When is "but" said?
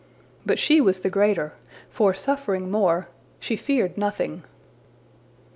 0.47-0.57